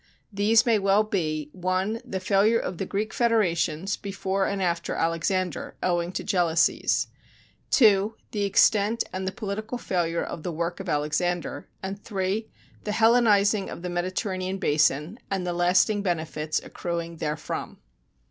[0.33, 5.75] These may well be: 1, the failure of the Greek federations before and after Alexander,
[5.83, 7.05] owing to jealousies;
[7.69, 12.49] 2, the extent and the political failure of the work of Alexander, and 3,
[12.83, 17.77] the Hellenizing of the Mediterranean basin and the lasting benefits accruing therefrom.